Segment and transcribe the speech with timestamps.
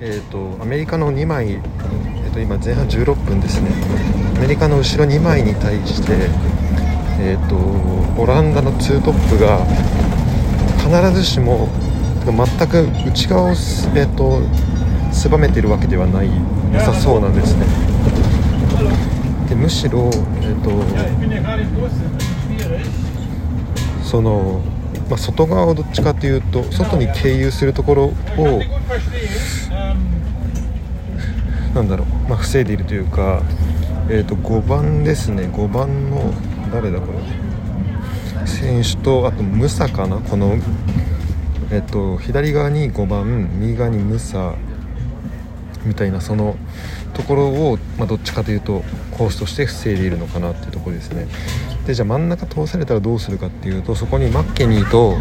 [0.00, 3.70] えーと、アメリカの2枚、えーと、今前半16分ですね。
[4.36, 6.12] アメリカの後ろ2枚に対して、
[7.18, 7.56] えーと、
[8.22, 9.58] オランダの2トップが
[10.78, 11.68] 必ずしも
[12.24, 14.40] 全く内側を、えー、と
[15.10, 16.30] 狭めているわけではない
[16.72, 17.66] 良さそうなんですね。
[19.48, 20.10] でむしろ、
[20.42, 20.70] えー、と
[24.04, 24.60] その
[25.08, 28.12] まあ、外側をどっちかというと外に経由するところを
[31.78, 33.40] なんだろう、まあ、防いでいるというか、
[34.10, 35.44] えー、と5番ですね。
[35.44, 36.34] 5番の
[36.72, 37.18] 誰だこれ。
[38.46, 40.16] 選手とあとムサかな。
[40.16, 40.56] この、
[41.70, 44.56] えー、と左側に5番右側にムサ
[45.84, 46.56] みたいなその
[47.14, 48.82] ところを、まあ、どっちかというと
[49.16, 51.28] コースとして防いでいるのかなっていうところですね。
[51.86, 55.16] でじゃあ真ん中通されたらどうするかっていうとそこにマッケニーと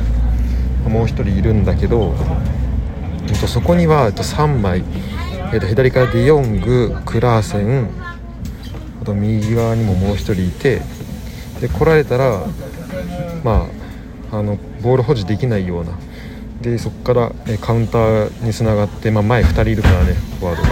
[0.89, 2.15] もう1人いるんだけど、
[3.27, 4.83] えっと、そこには、えっと、3枚、
[5.53, 7.89] えっと、左からディヨングクラーセン
[9.01, 10.81] あと右側にももう1人いて
[11.61, 12.45] で来られたら
[13.43, 13.67] ま
[14.31, 15.97] ああのボール保持できないような。
[16.61, 20.69] でそこからえカウンターにつながって、まあ、前2人いるからねフォワードが、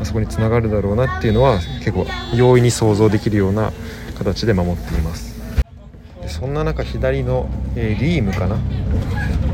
[0.00, 2.06] あ、そこにつながるだろうなっていうのは結構
[2.36, 3.72] 容易に想像できるような
[4.16, 5.34] 形で守っています。
[6.22, 8.56] でそんな中左の、えー、リームかな？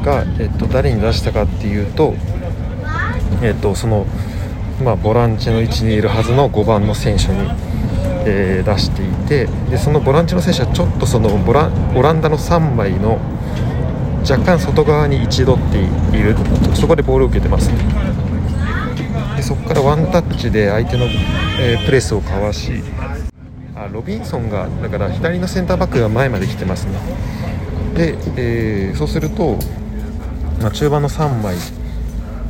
[0.02, 2.14] が、えっと、誰に出したかっていうと,、
[3.42, 4.06] えっとその、
[4.82, 7.50] まあ、ボランチの位置にいるはずの5番の選手に、
[8.26, 13.18] えー、出していてでそのボランチの選手はちょっとそのボラオランダの3枚の
[14.22, 15.78] 若干外側に位置取って
[16.16, 16.34] いる
[16.74, 17.68] そこでボールを受けてます。
[17.68, 18.20] ね
[19.36, 21.06] でそこからワンタッチで相手の、
[21.58, 22.82] えー、プレスをかわし
[23.74, 26.92] あロビンソンがだから左のセンターバックが前まで来てますね。
[27.94, 29.56] で、えー、そうすると、
[30.60, 31.56] まあ、中盤の3枚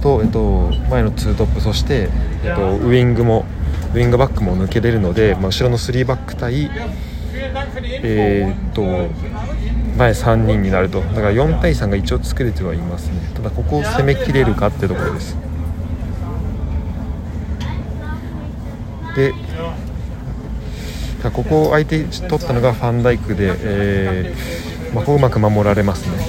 [0.01, 2.09] と、えっと、前の2トップそして、
[2.45, 3.45] えっと、ウイングも
[3.95, 6.71] ウイングバックも抜けれるので、まあ、後ろの3バック対
[8.03, 8.83] えー、っと
[9.97, 11.01] 前3人になると。
[11.01, 13.21] だから4対3が一応作れてはいますね。
[13.35, 15.37] ただここを攻めきれるかってところです。
[19.17, 19.35] で
[21.31, 26.25] ここを相手取ったのがファンダイクで、えーまあ、うまく守られますね。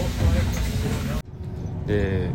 [1.88, 2.30] で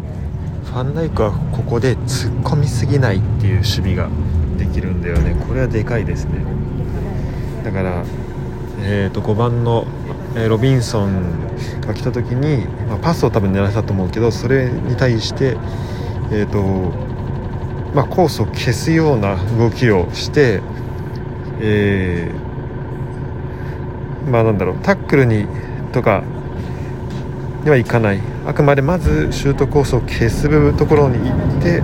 [0.76, 4.10] ファンダイクはここで突っ込みすぎないっていう守備が
[4.59, 5.34] できるんだよね。
[5.48, 6.44] これはでかいですね。
[7.64, 8.04] だから、
[8.82, 9.86] えー、と5番の
[10.50, 15.56] ロビンソンが来た時に、まあ、パスを多分狙ったと思うけどそれに対して、
[16.31, 16.62] えーと
[17.94, 20.60] まあ、コースを消すような動きをして、
[21.62, 25.47] えーまあなんだろうタックルに
[25.94, 26.22] とか
[27.66, 28.21] にはいかない。
[28.47, 31.82] あくまでまずシュートコースを消すところに行って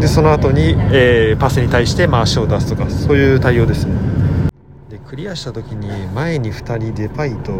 [0.00, 3.92] でその後に、えー、パスに対してま足を出すとかそういう対応ですね。
[4.88, 7.52] でクリアした時に前に2人デパイと,、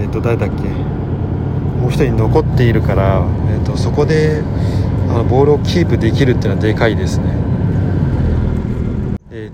[0.00, 0.62] えー、と誰だっけ？
[0.62, 4.42] もう1人残っているから、えー、とそこで
[5.10, 7.24] あのボールをキープできるっていうのはでかいですね。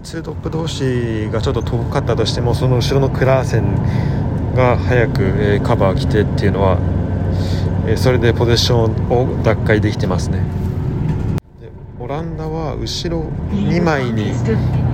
[0.02, 3.64] 2トップ同士がちょっと遠かったとしてもその後ろのクラーセン
[4.54, 6.78] が早く、え、カバー来てっていうのは、
[7.86, 10.38] え、それでポゼッションを奪回できてますね。
[11.60, 11.70] で
[12.00, 14.32] オランダは後ろ2枚に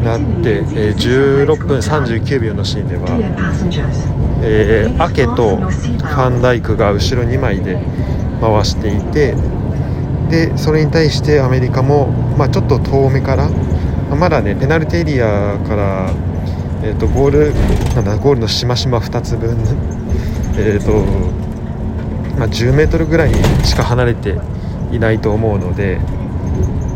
[0.03, 3.07] なって、え、16分39秒のシーンでは、
[4.43, 7.79] えー、アケとファンダイクが後ろ2枚で
[8.41, 9.35] 回していて
[10.31, 12.07] でそれに対してアメリカも、
[12.39, 13.51] まあ、ちょっと遠目から
[14.17, 16.11] まだねペナルティエリアから、
[16.83, 19.57] えーと、ゴールなんだゴールのしましま2つ分
[20.57, 20.93] えーと、
[22.39, 24.37] まあ、10メートルぐらいしか離れて
[24.91, 26.01] いないと思うので、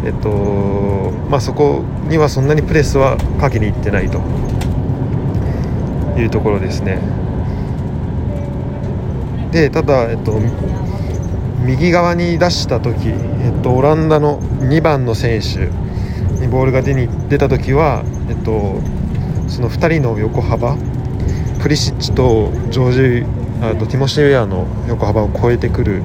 [0.05, 4.19] えーとまあ、そこにはそんなにプレスはかけにいってないと
[6.19, 6.99] いうところですね。
[9.53, 10.41] でただ、えっと、
[11.65, 15.69] 右側に出した時、えっと、オランダの2番の選手
[16.41, 18.81] にボールが出に出た時は、えっと、
[19.49, 20.77] その2人の横幅
[21.63, 23.27] プリシッチとジョージ
[23.63, 26.03] あとティモシー・ウェアの横幅を超えてくる。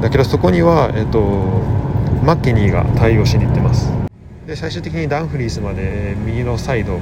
[0.00, 1.20] だけどそこには、えっと、
[2.24, 3.92] マッケニーが対応しに行ってます。
[4.46, 6.98] で最終的にダンフリースまで右のサイド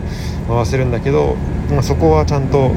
[0.48, 1.36] 回せるんだけど、
[1.70, 2.70] まあ、そこはちゃんと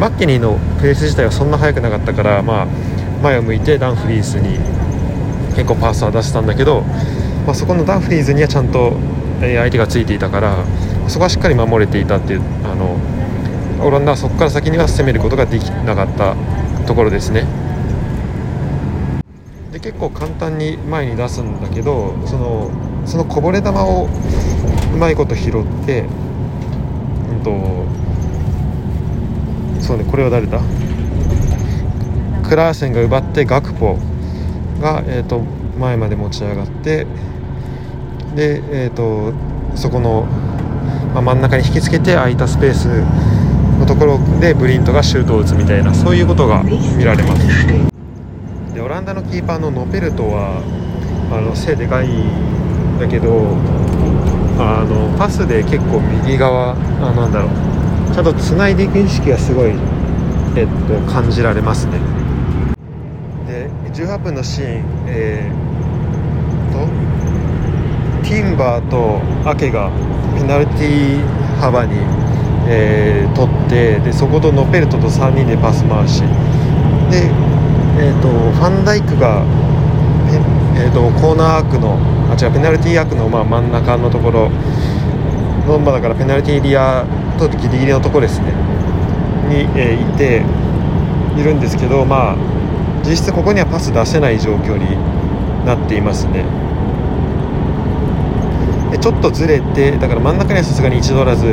[0.00, 2.66] マッケニーのペース自体はそんな速くなかったから、まあ、
[3.22, 4.58] 前を向いてダンフリースに
[5.54, 6.82] 結構パースは出したんだけど
[7.46, 8.96] まあ、そこのダンフリーズにはちゃんと
[9.40, 10.64] 相手がついていたから
[11.12, 12.96] そこはしっかり守れていたっていうあの
[13.86, 16.34] オランダはそこから先には攻めることができなかった
[16.86, 17.44] ところですね。
[19.72, 22.70] で結構簡単に前に出すんだけどその
[23.04, 24.08] そのこぼれ球を
[24.94, 25.52] うまいこと拾っ
[25.84, 26.06] て、
[27.30, 27.84] うんと
[29.82, 30.60] そうねこれは誰だ？
[32.48, 33.98] クラーセンが奪ってガクポ
[34.80, 35.40] が、えーと、
[35.78, 37.06] 前まで持ち上がって
[38.34, 39.34] で、えーと、
[39.76, 40.26] そこの、
[41.12, 42.88] まあ、真ん中に引きつけて空いたスペース
[43.78, 47.46] のところでブリントがシュートを打つみたいなそういうことが見られます。
[48.74, 50.62] でオランダのキーパーのノペルトは
[51.30, 53.56] あの背でかいんだけど
[54.58, 57.50] あのパスで結構右側あなんだろう。
[58.14, 59.72] ちゃんとつないでいく意識がすごい、
[60.54, 61.98] えっと、感じられますね。
[63.48, 66.86] で18分のシーン、えー、と
[68.32, 69.90] ティンバーとアケが
[70.34, 71.98] ペナルティー幅に、
[72.66, 76.22] えー、取ってでそことノペルトと3人でパス回し。
[77.10, 77.28] で、
[78.00, 79.44] えーと、ファンダイクが、
[80.80, 81.98] えーと、コーナーアークの
[82.32, 84.48] あ違うペナルティーアークの、まあ、真ん中のところ
[85.68, 87.04] の、まあ、だからペナルティーエリア
[87.38, 88.54] とギリギリのところですね。
[89.50, 90.42] に、えー、いて
[91.38, 92.36] いるんですけどまあ
[93.04, 94.96] 実質ここにはパス出せない状況に
[95.66, 96.71] なっていますね。
[98.98, 101.44] ちょっとずれてだから真ん中にはさすがに一度おらず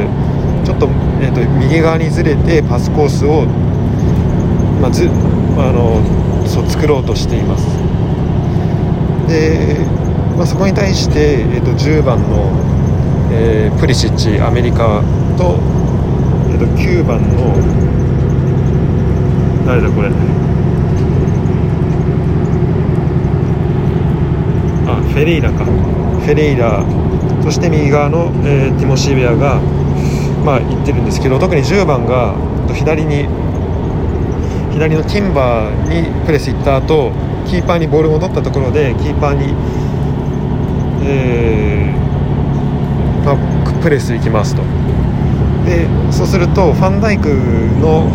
[0.66, 0.88] ちょっと,、
[1.22, 3.46] えーと、右側にずれてパスコースを、
[4.82, 5.08] まあ、ず
[5.58, 6.02] あの
[6.48, 7.66] そう作ろうとしています。
[9.28, 9.78] で、
[10.38, 12.52] まあ、そこに対して、えーと、10番の、
[13.32, 15.04] えー、プリシッチアメリカ
[15.38, 15.60] と,、
[16.50, 17.56] えーと、9番の
[19.66, 20.10] 誰だこれ？
[24.88, 25.64] あフェレイラか。
[26.30, 26.86] フェレイラ
[27.42, 29.60] そして右側の、えー、ティモシー・ベアが、
[30.46, 32.36] まあ、行ってるんですけど特に10番が
[32.76, 33.26] 左に
[34.72, 37.12] 左のティンバーにプレス行った後
[37.48, 39.56] キーパーにボール戻ったところでキーパーに、
[41.02, 44.62] えーまあ、プレス行きますと。
[45.66, 47.30] でそうするとファンダイク
[47.82, 48.08] の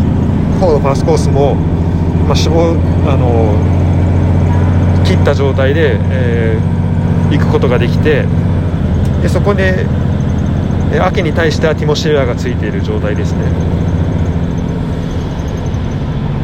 [0.61, 1.55] 方のパスコースも、
[2.29, 3.75] まあ、あの
[5.03, 6.44] 切った状態で、えー、
[7.31, 8.25] 行くことができて
[9.21, 9.85] でそこで
[11.01, 13.39] アケに対してはティモシェアがついている状態ですね。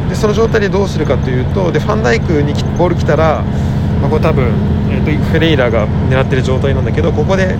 [0.08, 3.42] でその状態でどうするかというとでファンダイクにボール来たら、
[4.00, 4.44] まあ、これ多分、
[4.90, 7.56] えーと、フェレイラが狙ってる状態なんだけどここで、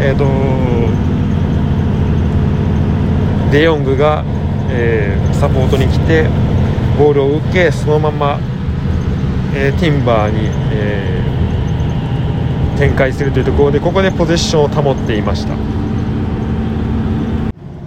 [0.00, 0.24] えーと、
[3.52, 4.24] デヨングが、
[4.70, 6.26] えー、サポートに来て
[6.98, 8.38] ボールを受けそのまま、
[9.54, 11.13] えー、ティンバーに、えー、
[12.84, 15.54] 展開するというところでここでポゼッションを保っていました。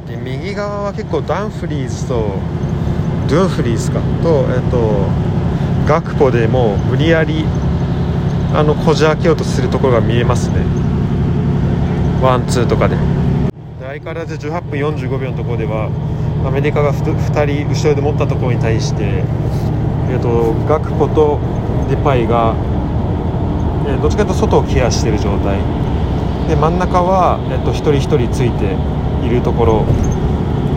[0.10, 2.34] で右側は結構ダンフリーズと
[3.30, 5.06] ドゥンフリーズかと,、えっと、
[5.88, 7.46] ガクポでも無理やり
[8.56, 10.66] あのこじ開けようとするところが見えますね。
[12.20, 12.98] ワンツーとかで。
[13.80, 15.92] 相変わらず18分45秒のところでは
[16.44, 19.24] アメリカが 2, 人後ろで持ったところに対して、
[20.10, 21.40] えっと、ガクポと
[21.88, 22.56] デパイが、
[23.96, 25.60] どっちかというと外をケアしている状態。
[26.48, 28.76] で真ん中は、えっと、一人一人ついて
[29.26, 29.86] いるところ。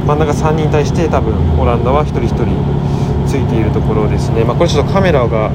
[0.06, 2.46] 真ん中3人に対して多分オランダは1人1人
[3.28, 5.50] ついているところですね、まあ、これちょっとカメラが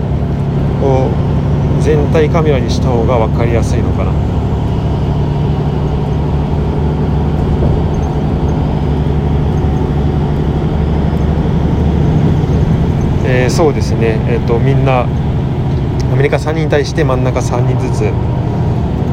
[0.82, 1.10] を
[1.82, 4.12] 全体カメラにした方が分かりやすいのかな。
[13.28, 15.06] えー、そうですね、えーと、みんな
[16.16, 18.06] アメリカ3人に対して真ん中3人ずつ、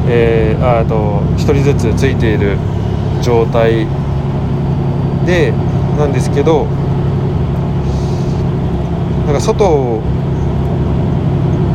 [0.07, 2.55] えー、あと1人ずつついている
[3.21, 3.85] 状態
[5.25, 5.51] で
[5.97, 6.63] なんですけど
[9.25, 9.65] なんか外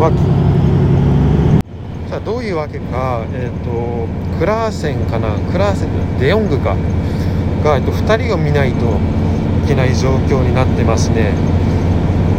[0.00, 0.10] は
[2.08, 4.08] じゃあどういうわけか、えーと、
[4.38, 6.74] クラーセンかなクラーセンデヨングか
[7.62, 8.96] が、えーと、2人を見ないと
[9.62, 11.34] いけない状況になってますね。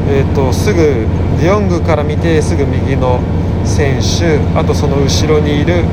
[0.10, 1.05] えーと、すぐ
[1.39, 3.22] デヨングから見てすぐ右の
[3.65, 5.86] 選手あとその後ろにいる、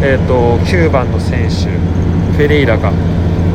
[0.00, 1.66] えー、と9番の選手
[2.36, 2.92] フェレイラか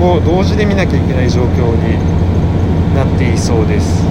[0.02, 1.98] を同時で見なきゃいけない状況に
[2.94, 4.04] なっていそうです。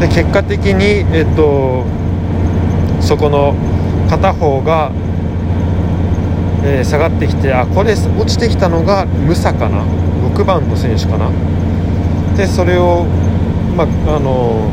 [0.00, 1.84] で結果的に、えっと、
[3.00, 3.54] そこの
[4.08, 4.90] 片方が、
[6.64, 10.09] えー、下がってきてあこれ落ちてきたのがムサかな。
[10.40, 11.30] 6番の選手かな？
[12.36, 13.04] でそれを、
[13.76, 14.70] まあ、あの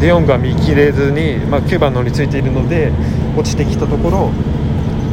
[0.00, 2.90] デヨンが見切れずに、まあ、9番のについているので
[3.36, 4.30] 落ちてきたところ、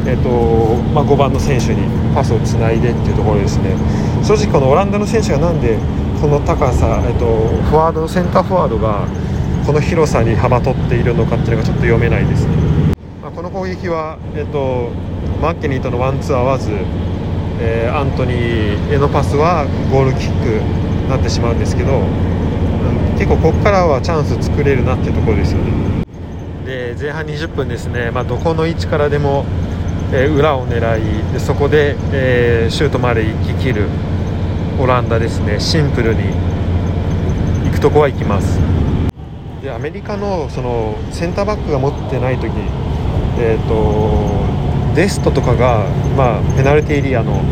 [0.06, 3.76] えーとまあ、5番の選手にパスをつないでっていうところですね。
[4.24, 5.78] 正直このオランダの選手がなんで
[6.20, 9.06] この高さ、えっと、フォワードセンターフォワードが
[9.66, 12.56] この広さに幅取っているのかっていうのがちょっと読めないですね、
[13.22, 14.90] まあ、この攻撃は、えっと、
[15.40, 16.70] マッケニーとのワンツー合わず、
[17.60, 26.04] えー、アントニーへのパスはゴールキックになってしまうんですけど、うん、結構ここからはチャンス作れるなってところですよね。
[26.66, 29.44] で前半20分ですね、まあ、どこの位置からでも、
[30.12, 33.88] えー、裏を狙いでそこで、えー、シュートまで行ききる
[34.80, 35.60] オランダですね。
[35.60, 36.54] シンプルに。
[37.64, 38.58] 行くとこは行きます。
[39.62, 42.52] でアメリカのそのセンターバックが持ってない時
[43.38, 44.43] えっ、ー、と
[44.94, 45.86] デストとかが、
[46.16, 47.42] まあ、ペナルティエリアの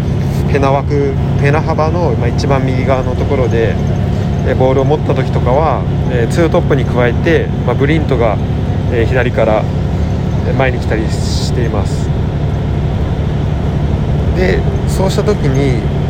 [0.52, 3.74] ペナ枠ペナ幅の、まあ、一番右側のところで
[4.58, 5.82] ボールを持った時とかは、
[6.12, 8.36] え、ツートップに加えて、まあ、ブリントが、
[8.92, 9.62] え、左から
[10.58, 12.10] 前に来たりしています。
[14.36, 14.58] で
[14.88, 16.02] そうした時に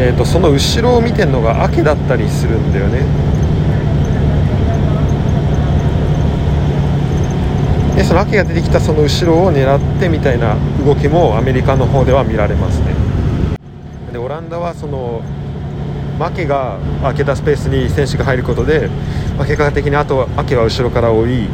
[0.00, 3.02] えーと、その後ろを見てるのが秋だったりするんだよね。
[7.98, 12.94] でその秋が出てきたその後ろを狙ってみたいな動きもアメリカの方では見られますね。
[14.12, 15.20] でオランダはその
[16.16, 18.88] 負けが開けたスペースに選手が入ることで、
[19.36, 21.48] まあ、結果的にあと秋は後ろから追い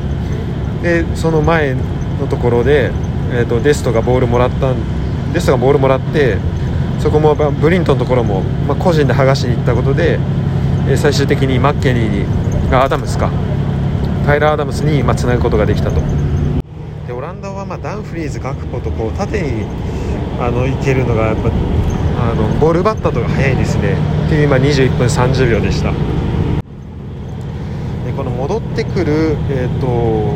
[0.82, 1.76] でその前
[2.20, 2.90] のところで、
[3.32, 4.74] えーと、デストがボールもらった
[5.32, 6.36] デストがボールもらって
[6.98, 10.18] そこもブリントのところも、まあ、個人で剥がしに行ったことで、
[10.88, 13.30] え最終的にマッケニーにアダムスか。
[14.24, 16.00] タイラー・アダムスにつなぐことができたと。
[17.84, 19.66] ダンフリーズ、ガクポとこう縦に
[20.40, 21.50] あのいけるのがやっぱ
[22.32, 23.92] あのボール奪ったとが速いですね。
[24.24, 25.92] っていう今21分30秒でした。
[25.92, 25.98] で
[28.16, 30.32] この戻ってくる、えーと、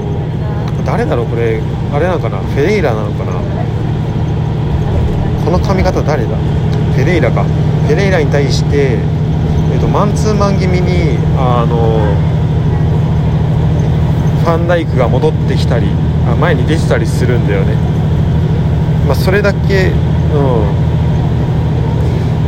[0.84, 1.62] 誰だろうこれ。
[1.90, 2.36] あれなのかな？
[2.36, 3.32] フェレイラなのかな？
[5.42, 6.36] この髪型誰だ？
[6.36, 7.44] フェレイラか。
[7.44, 12.14] フェレイラに対して、えーと、マンツーマン気味にあの
[14.44, 15.86] ファンダイクが戻ってきたり
[16.36, 17.74] 前に出てたりするんだよね、
[19.06, 20.88] まあ、それだけ、うん、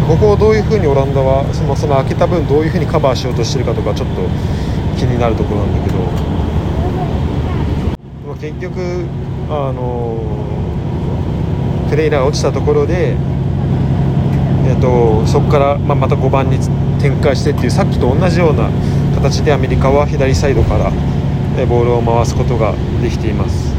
[0.08, 4.22] ここをどういうふうにオランダはそのその開けた分どういうふうにカバーしようとしてるかとかちょっと
[4.96, 5.98] 気になるところなんだけど、
[8.26, 9.06] まあ、結局
[9.48, 10.18] あの
[11.90, 13.16] トレーラーが落ちたところで、
[14.68, 16.58] えーと、そこから、まあ、また5番に
[17.00, 18.70] 展開してっていうさっきと同じような
[19.16, 20.90] 形でアメリカは左サイドから
[21.66, 23.69] ボールを回すことができています。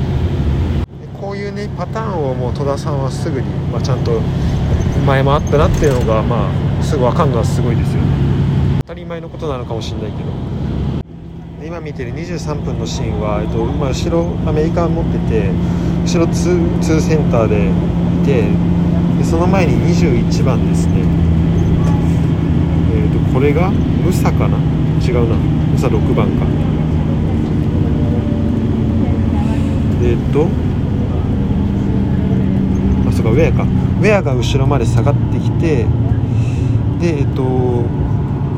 [1.62, 4.20] こういうねパターンをもう戸田さんはすぐに、まあ、ちゃんと
[5.06, 8.82] 前もあったなっていうのが、まあ、すぐ分かるのはすごいですよね。
[8.82, 10.32] 当たり前のことなのかもしれないけど。
[11.63, 15.51] 今見てる23分のシーンは、えっと、今後ろアメリカン持ってて
[16.03, 18.50] 後ろ 2, 2センターでいて
[19.20, 21.06] でその前に21番ですね。
[22.96, 24.58] えっ、とこれがムサかな？
[25.06, 25.36] 違うな。
[25.38, 26.46] ムサ6番か。
[30.03, 30.71] えっ、と
[33.32, 33.64] ウェアか。
[33.64, 35.86] ウェアが後ろまで下がってきて
[37.00, 37.44] でえっ、と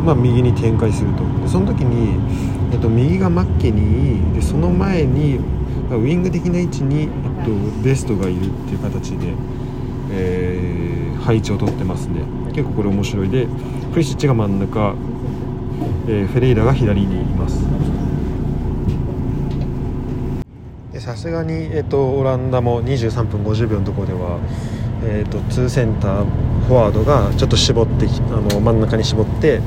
[0.05, 1.23] まあ右に展開すると。
[1.41, 2.19] でその時に、
[2.73, 5.37] えっと、右がマッケニーでその前に
[5.89, 7.09] ウィング的な位置に、えっ
[7.45, 7.51] と、
[7.83, 9.33] ベストがいるっていう形で、
[10.11, 12.21] えー、配置をとってますね
[12.53, 13.29] 結構これ面白い。
[13.29, 13.47] で
[13.93, 14.95] プリシッチが真ん中、
[16.07, 17.63] えー、フェレイラが左にいます。
[20.99, 24.39] さすがに、えっと、オランダも23分50秒のところでは、
[25.03, 26.25] えっと、2センター
[26.67, 29.59] フォワードがちょっと絞ってあの真ん中に絞って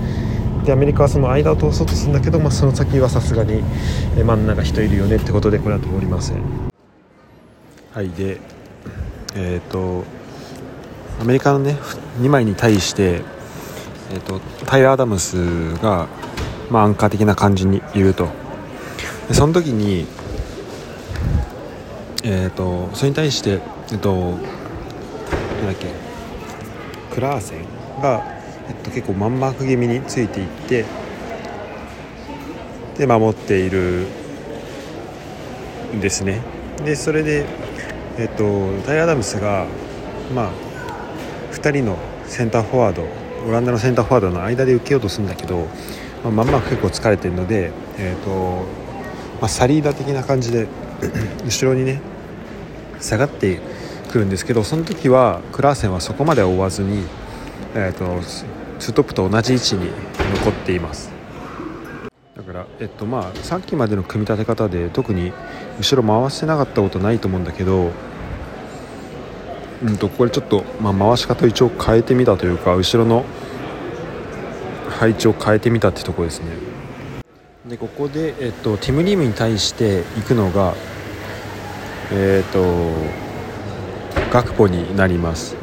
[0.65, 3.63] でアメリカはその間を通そうとするんだけど、まあ、その先はさすがに
[4.17, 6.43] 真ん中人いるよねってことでこれは通りません。
[7.93, 8.41] はいで
[9.35, 10.05] えっ、と
[11.21, 11.77] アメリカのね
[12.21, 13.23] 2枚に対して、
[14.13, 16.09] えーと、タイラー・アダムスが、
[16.71, 18.29] まあ、アンカー的な感じにいると。
[19.29, 20.07] でその時に
[22.27, 24.43] え、ー、とそれに対してえ、ー、となん
[25.67, 25.87] だっけ
[27.15, 28.37] クラーセンが
[28.69, 30.85] えっと、結構マンマーク気味についていって
[32.99, 34.07] で守っている
[35.95, 36.41] んですね。
[36.85, 37.47] でそれで、
[38.19, 39.67] えっと、タイ・アダムスが、
[40.35, 40.51] まあ、
[41.53, 43.07] 2人のセンターフォワード
[43.47, 45.69] オランダのセンターフォワードの間で受けようとするんだけど、
[46.25, 48.31] まあ、マンマーク結構疲れてるので、えっと
[49.41, 50.67] まあ、サリーダ的な感じで
[51.45, 52.01] 後ろにね
[53.07, 53.61] 下がって
[54.11, 57.05] くるんですけどその時はクラーセンはそこまで追わずに、
[57.75, 58.21] えーと
[58.79, 59.91] ツートップと同じ位置に
[60.35, 61.11] 残っています。
[62.37, 65.33] だから、えっとまあ、さっきまでの組み立て方で特に
[65.79, 67.91] 後ろ回してなかったことないと思うんだけど、
[69.83, 73.25] うんと、これちょっと、まあ、回し方一応変えてみたというか後ろの
[74.91, 76.47] 配置を変えてみたってとこですね。
[77.67, 80.75] でここで、えっと、ティム・リームに対して行くのが
[82.13, 82.93] えっと
[84.33, 85.57] ガクポになります。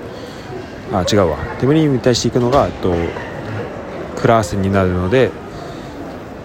[0.92, 1.38] あ違うわ。
[1.60, 2.94] テム・リームに対して行くのが、と、
[4.16, 5.32] クラーセンになるので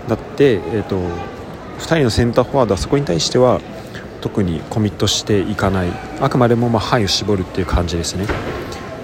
[0.09, 3.61] だって、えっと、2人のセンターフォワードはそこに対しては
[4.21, 5.91] 特にコミットしていかない。
[6.21, 8.27] あくまでもま範囲を絞るっていう感じですね。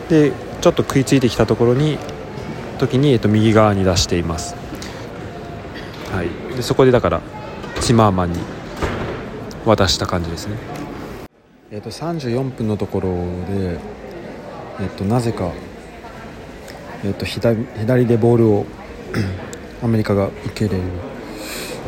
[0.08, 1.98] でちょっと食いついてきたところに
[2.78, 4.54] 時に、えっと、右側に出しています、
[6.10, 7.20] はい、でそこでだから
[7.80, 8.40] チマーマンに
[9.64, 10.56] 渡した感じですね、
[11.74, 13.08] えっと、34分のところ
[13.52, 13.80] で、
[14.80, 15.50] えっと、なぜか、
[17.02, 18.66] えっと、左左でボールを
[19.82, 20.84] アメリカが受けれる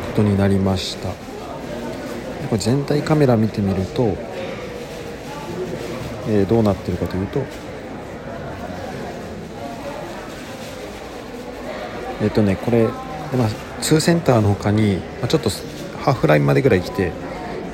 [0.07, 1.07] ことになりました。
[1.07, 1.15] こ
[2.51, 4.17] れ全体カメラ見てみると、
[6.27, 7.41] えー、どうなっているかというと
[12.21, 15.49] えっ、とねこれ、まあ、2センターの他に、まあ、ちょっと
[16.01, 17.13] ハーフラインまでぐらい来て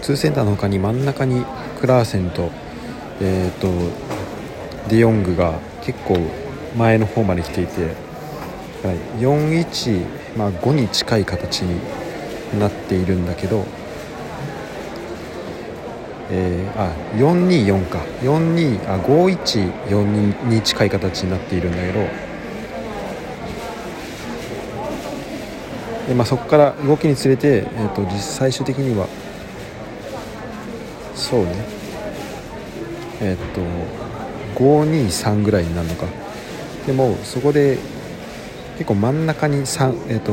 [0.04, 1.46] 2センターの他に真ん中に
[1.80, 2.52] クラーセンと,、
[3.22, 3.70] えーと、
[4.90, 6.18] ディヨングが結構
[6.78, 7.96] 前の方まで来ていて
[9.20, 11.80] 41、まあ、5に近い形に
[12.60, 13.66] なっているんだけど、
[16.30, 18.00] えー、あ424か。
[18.22, 22.00] 42あ5142に近い形になっているんだけど
[26.10, 29.08] で、まあ、そこから動きにつれて、えーと、実最終的には
[31.34, 31.56] そうね。
[33.22, 33.62] えっ、と
[34.64, 36.06] 523ぐらいになるのか。
[36.86, 37.80] でもそこで
[38.78, 40.32] 結構真ん中に3えっ、と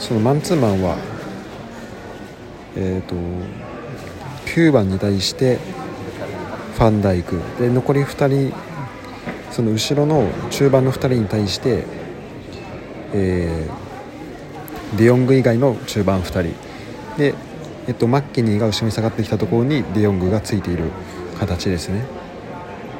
[0.00, 0.96] そのマンツーマンは
[2.74, 3.14] えっ、と
[4.46, 5.58] 9番に対して
[6.74, 7.40] ファンダイク。
[7.60, 8.52] で残り2人
[9.52, 11.84] その後ろの中盤の2人に対して
[13.12, 16.54] えー、ディヨング以外の中盤2人。
[17.16, 17.32] で、
[17.86, 20.90] えっと、マッケニーが後ろに下がってきたところにデヨングがついている
[21.38, 22.04] 形ですね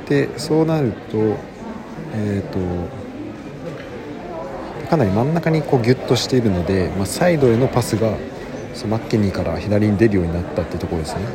[0.09, 1.37] でそうなると
[2.15, 2.51] え、ー、
[4.83, 8.17] とかなり真ん中にこうギュッとしているので、まあ、サイドへのパスが
[8.75, 11.25] そのマッケニーから左に出るようになったっていうところですね。
[11.25, 11.31] は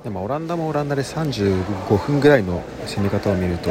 [0.00, 3.70] い、でもオランダもオランダで35分ぐらいの攻め方を見ると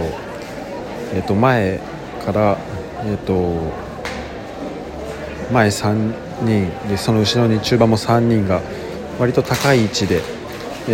[1.13, 1.79] えー、と前
[2.25, 2.57] から、
[3.03, 3.33] えー、と
[5.51, 8.61] 前3人でその後ろに中盤も3人が
[9.19, 10.21] 割と高い位置で、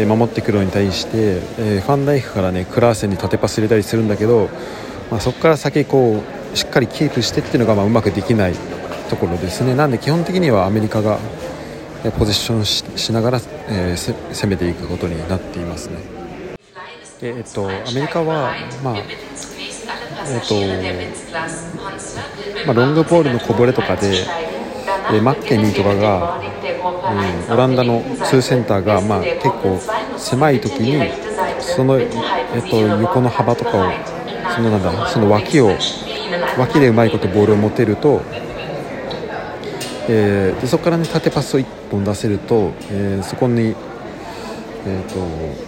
[0.05, 4.49] 守ってくるのに対して、ファンダイクからねクラーセンに縦パス入れたりするんだけど、
[5.09, 6.21] まあ、そこから先こ
[6.53, 8.53] うしっかりキープしてっていうのがまあうまくできない
[9.09, 11.19] ところですねなんで基本的にはアメリカが
[12.17, 15.97] ポジションしながら、え、攻めていくことになっていますね。
[17.19, 18.95] でえっと、アメリカは、まあ
[20.29, 20.55] えーと
[22.65, 26.41] まあ、ロングボールのこぼれとかで、えー、マッケニーとかが、
[27.47, 29.79] うん、オランダの2センターが、まあ、結構
[30.17, 31.11] 狭い時に
[31.61, 33.91] その、えーと、横の幅とかを
[34.53, 35.69] そのなんだその脇を
[36.57, 38.21] 脇でうまいことボールを持てると、
[40.09, 43.75] えー、でそこから、ね、縦パスを1本出せると、えー、そこに、
[44.85, 45.66] えーと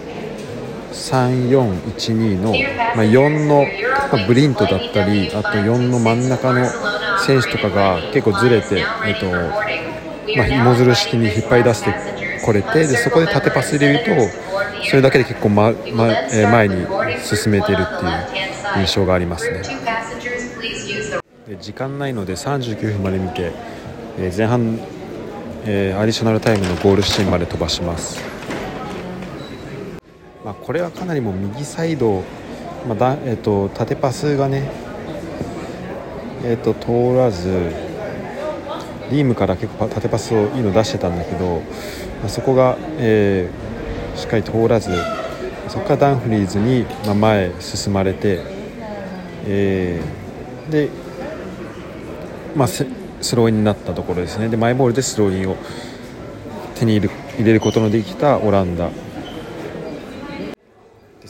[0.92, 2.52] 3412の、
[2.96, 3.64] まあ、4の、
[4.12, 6.66] まあ、ブリントだったりあと4の真ん中の
[7.26, 9.26] 選手とかが結構ずれて、えっと
[10.36, 11.94] まあ、芋づる式に引っ張り出して
[12.44, 14.10] これてでそこで縦パス入れると
[14.88, 16.86] それだけで結構、ままえ前に
[17.22, 19.62] 進めてるっていう印象がありますね。
[21.46, 23.52] で時間ないので39分まで見て、
[24.18, 24.78] え前半、
[25.66, 28.22] えー、アディショナルタイムのゴールシーンまで飛ばします
[30.50, 32.24] まあ、これはかなりも右サイド、
[32.88, 34.68] まあだえーと、縦パスがね、
[36.42, 37.70] えーと、通らず
[39.12, 41.60] リームから結構縦パスをいいの出してたんだけど、
[42.18, 44.90] まあ、そこが、えー、しっかり通らず
[45.68, 48.40] そこからダンフリーズに、まあ、前進まれて、
[49.46, 50.88] えー、で、
[52.56, 52.84] まあ、ス
[53.36, 54.48] ローインになったところですね。
[54.48, 55.56] でマイボールでスローインを
[56.74, 57.08] 手に入
[57.38, 58.90] れることのできたオランダ。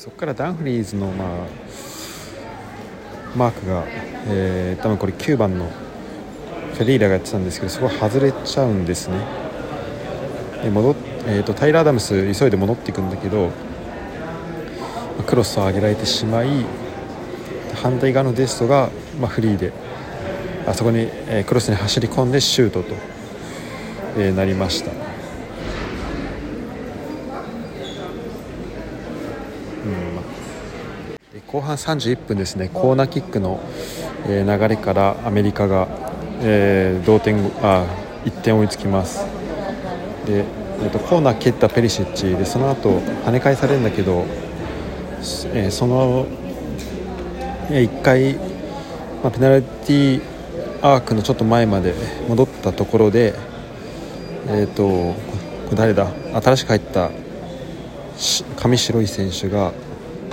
[0.00, 1.28] そこからダンフリーズの、まあ、
[3.36, 3.84] マークが、
[4.28, 5.66] えー、多分これ9番の
[6.72, 9.18] フェリーラがやってたんですけどそこ外れちゃうんですね。
[10.62, 13.50] で戻っ、えーと、タイラー・アダムス急いで戻っていくんだけど
[15.26, 16.64] クロスを上げられてしまい
[17.82, 18.88] 反対側のデストが、
[19.20, 19.70] まあ、フリーで
[20.66, 22.94] あそこに、えー、クロスに走り込んでシュートと、
[24.16, 25.09] えー、なりました。
[31.52, 32.70] 後半31分ですね。
[32.72, 33.58] コーナーキックの、
[34.28, 35.88] え流れからアメリカが、
[36.42, 37.84] え、同点あ
[38.24, 39.24] 1点追いつきます。
[40.26, 40.44] で、
[40.82, 42.36] えーと、コーナー蹴ったペリシッチ。
[42.36, 44.24] でその後跳ね返されるんだけど、
[45.52, 46.26] え、その、
[47.68, 50.22] え、1回、まあ、ペナルティー
[50.82, 51.94] アークのちょっと前まで
[52.28, 53.34] 戻ったところで
[54.48, 55.16] え、ー、とこ
[55.72, 56.06] れ誰だ？
[56.40, 57.10] 新しく入った
[58.56, 59.72] 上白い選手が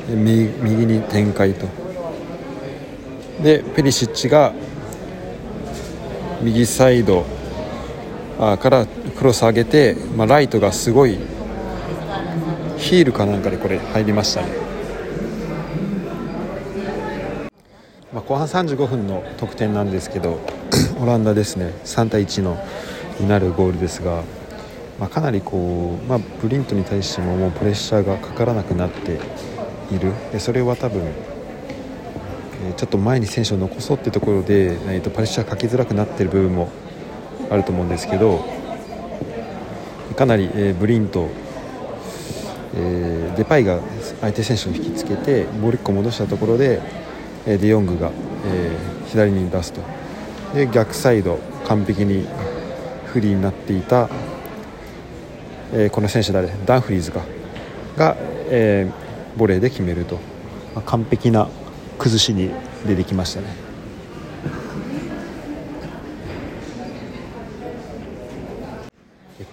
[0.10, 1.68] 右右に展開と。
[3.42, 4.54] でペリシッチが
[6.42, 7.26] 右サイド
[8.38, 11.18] からクロス上げて、まあ、ライトがすごい
[12.78, 14.48] ヒールかなんかでこれ入りましたね、
[18.14, 20.40] まあ、後半35分の得点なんですけど
[21.02, 21.74] オランダですね。
[21.86, 22.58] 3対1の
[23.20, 24.24] になるゴールですが、
[25.00, 29.20] まあ、かなりこう、まあ、ブリントに対してももうプレッシャーがかからなくなって
[29.92, 30.14] いる。
[30.32, 31.02] でそれは多分
[32.76, 36.70] ちょっと前に選手を残そうってところで、えー、とプレッシャーかけづらくなっている部分も
[37.50, 38.44] あると思うんですけど
[40.16, 41.30] かなり、えー、ブリント、
[42.76, 43.80] えー、デパイが
[44.22, 46.82] 相手選手を引きつけてボール1個戻したところで、
[47.46, 48.12] えー、デヨングが、
[48.46, 49.82] えー、左に出すと。
[50.54, 52.26] で逆サイド完璧に
[53.06, 54.10] フリーになっていた、
[55.74, 56.50] えー、この選手誰？
[56.66, 57.22] ダンフリーズか。
[57.98, 58.16] が、
[58.50, 59.07] えー、
[59.38, 60.16] ボレーで決めると、
[60.76, 61.48] まあ、完璧な
[61.98, 62.52] 崩しに
[62.86, 63.68] 出てきましたね。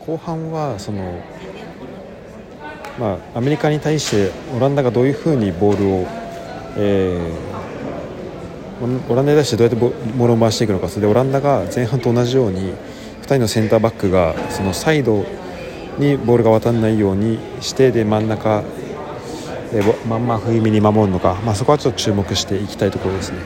[0.07, 1.19] 後半はその、
[2.99, 6.07] まあ、アメリカに対してオランダがどういうふうにボールを、
[6.77, 12.75] えー、オランダに対してどうやってボールを回していくのかそれでオランダが前半と同じように
[13.23, 15.25] 2人のセンターバックがそのサイド
[15.99, 18.63] にボールが渡らないようにしてで真ん中
[19.75, 23.39] えー、まんま冬見に守るのか、まあ、そこはちょっと注目していきたいところですね。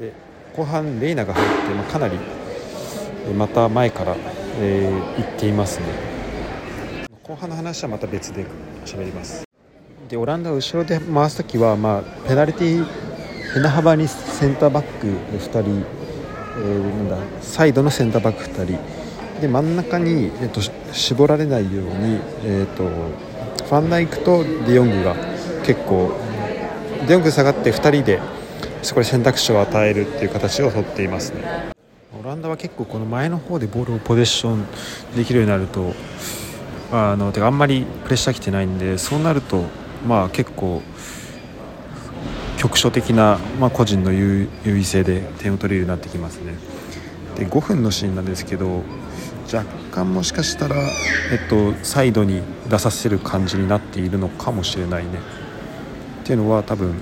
[0.00, 0.14] で
[0.56, 2.18] 後半、レイナが入って、まあ、かなり
[3.36, 4.16] また前から、
[4.58, 5.86] えー、行っていますね。
[7.22, 8.46] 後半の話はまた別で
[8.86, 9.44] 喋ります。
[10.08, 18.97] でオランダは後ろで回す時は、まあ、ペナルティー幅にセンターバック2人、えー、なんだサイドのセンターバック2人
[19.40, 20.60] で真ん中に、えっと、
[20.92, 22.84] 絞られないように、えっと、
[23.64, 25.14] ファンダイクとデヨングが
[25.64, 26.12] 結構
[27.06, 28.20] デヨング下がって2人で
[28.82, 31.72] そこで選択肢を与えるっていう形をとっていますね。
[32.20, 34.66] オランダは結構この前の方でボールをポゼッション
[35.16, 35.94] できるようになると
[36.90, 39.64] あのてかあんまりプレッシャーきてないんでそうなると
[40.06, 40.82] まあ結構
[42.56, 46.54] 局所的な、まあ、個人の優位性で点を取れるようになってきますね。
[47.36, 48.82] で5分のシーンなんですけど
[49.52, 55.10] 若干もしかしたら、えっと、サイドに出させる感じになっているのかもしれないね。
[56.22, 56.94] っていうのは多分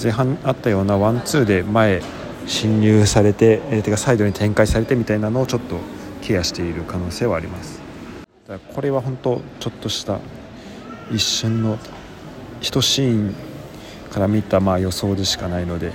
[0.00, 2.00] 前半あったようなワンツーで前
[2.46, 5.76] 侵入されて、えー、てかサイドに展開されてみたいなのをちょっと
[6.22, 7.80] ケアしている可能性はあります。
[8.46, 10.20] だからこれは本当ちょっとした
[11.10, 11.78] 一瞬の
[12.60, 13.34] 1シーン
[14.10, 15.92] から見たまあ予想でしかないので